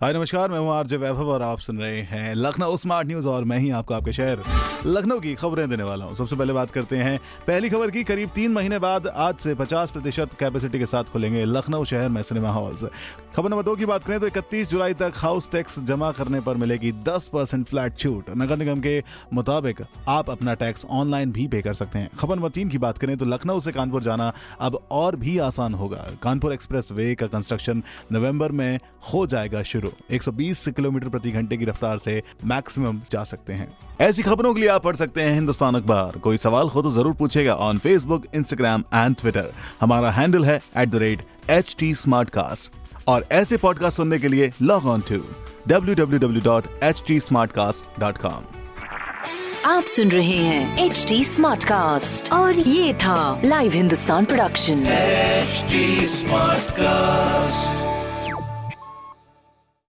हाय, 0.00 0.12
नमस्कार, 0.12 0.50
मैं 0.50 0.58
हूँ 0.58 0.70
आरजे 0.72 0.96
वैभव 0.96 1.28
और 1.30 1.42
आप 1.42 1.58
सुन 1.58 1.78
रहे 1.78 2.00
हैं 2.02 2.34
लखनऊ 2.34 2.76
स्मार्ट 2.76 3.08
न्यूज़ 3.08 3.26
और 3.28 3.44
मैं 3.44 3.58
ही 3.58 3.70
आपको 3.70 3.94
आपके 3.94 4.12
शहर 4.12 4.42
लखनऊ 4.86 5.20
की 5.20 5.34
खबरें 5.34 5.68
देने 5.70 5.82
वाला 5.82 6.04
हूँ। 6.04 6.16
सबसे 6.16 6.36
पहले 6.36 6.52
बात 6.52 6.70
करते 6.70 6.96
हैं, 6.96 7.18
पहली 7.46 7.68
खबर 7.70 7.90
की, 7.90 8.02
करीब 8.04 8.30
तीन 8.34 8.52
महीने 8.52 8.78
बाद 8.78 9.06
आज 9.06 9.36
से 9.36 9.54
50 9.54 9.90
प्रतिशत 9.90 10.30
कैपेसिटी 10.40 10.78
के 10.78 10.86
साथ 10.86 11.04
खुलेंगे 11.04 11.44
लखनऊ 11.44 11.84
शहर 11.84 12.08
में 12.08 12.22
सिनेमा 12.22 12.50
हॉल्स 12.50 12.84
खबर 13.36 13.50
नंबर 13.50 13.62
दो 13.62 13.74
की 13.76 13.86
बात 13.86 14.04
करें 14.04 14.18
तो 14.20 14.28
31 14.28 14.70
जुलाई 14.70 14.94
तक 14.94 15.12
हाउस 15.16 15.50
टैक्स 15.50 15.78
जमा 15.80 16.10
करने 16.12 16.40
पर 16.40 16.56
मिलेगी 16.56 16.92
10 17.04 17.28
परसेंट 17.28 17.66
फ्लैट 17.68 17.96
छूट। 17.96 18.30
नगर 18.36 18.56
निगम 18.56 18.80
के 18.80 19.02
मुताबिक 19.32 19.82
आप 20.08 20.30
अपना 20.30 20.54
टैक्स 20.54 20.84
ऑनलाइन 20.90 21.32
भी 21.32 21.46
पे 21.48 21.62
कर 21.62 21.74
सकते 21.74 21.98
हैं। 21.98 22.10
खबर 22.18 22.36
नंबर 22.36 22.50
तीन 22.50 22.68
की 22.68 22.78
बात 22.78 22.98
करें 22.98 23.16
तो 23.16 23.24
लखनऊ 23.24 23.60
से 23.60 23.72
कानपुर 23.72 24.02
जाना 24.02 24.32
अब 24.60 24.78
और 24.90 25.16
भी 25.16 25.38
आसान 25.38 25.74
होगा। 25.74 26.06
कानपुर 26.22 26.52
एक्सप्रेस 26.52 26.92
वे 26.92 27.14
का 27.14 27.26
कंस्ट्रक्शन 27.26 27.82
नवंबर 28.12 28.52
में 28.52 28.78
हो 29.12 29.26
जाएगा 29.26 29.62
शुरू। 29.62 29.83
120 30.12 30.68
किलोमीटर 30.68 31.08
प्रति 31.08 31.30
घंटे 31.30 31.56
की 31.56 31.64
रफ्तार 31.64 31.98
से 31.98 32.22
मैक्सिमम 32.44 33.00
जा 33.12 33.24
सकते 33.24 33.52
हैं। 33.52 33.76
ऐसी 34.00 34.22
खबरों 34.22 34.54
के 34.54 34.60
लिए 34.60 34.68
आप 34.68 34.84
पढ़ 34.84 34.96
सकते 34.96 35.22
हैं 35.22 35.34
हिंदुस्तान 35.34 35.74
अखबार। 35.74 36.18
कोई 36.18 36.36
सवाल 36.36 36.68
हो 36.68 36.82
तो 36.82 36.90
ज़रूर 36.90 37.14
पूछेगा 37.14 37.54
on 37.54 37.78
Facebook 37.78 38.24
Instagram 38.34 38.84
and 38.94 39.16
Twitter 39.16 39.52
हमारा 39.80 40.10
हैंडल 40.10 40.44
है 40.44 40.62
at 40.76 40.88
the 40.88 40.94
rate 40.94 41.26
H 41.50 41.76
T 41.78 41.94
और 43.08 43.26
ऐसे 43.32 43.56
पॉडकास्ट 43.56 43.96
सुनने 43.96 44.18
के 44.18 44.28
लिए 44.28 44.52
लॉग 44.62 44.86
ऑन 44.86 45.02
टू 45.10 45.24
www.htsmartcast.com 45.68 48.42
आप 49.66 49.84
सुन 49.84 50.10
रहे 50.10 50.28
हैं 50.28 50.84
एच 50.84 51.06
डी 51.08 51.24
स्मार्ट 51.24 51.64
कास्ट 51.64 52.32
और 52.32 52.58
ये 52.58 52.94
था 52.94 53.40
live 53.44 53.72
Hindustan 53.72 54.24
production 54.24 54.86
H 54.86 55.64
smart 56.10 56.74
Smartcast. 56.74 57.83